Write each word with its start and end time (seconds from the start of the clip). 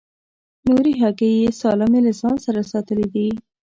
نورې 0.67 0.93
هګۍ 1.01 1.31
یې 1.41 1.49
سالمې 1.61 1.99
له 2.05 2.11
ځان 2.19 2.35
سره 2.45 2.61
ساتلې 2.71 3.07
دي. 3.13 3.27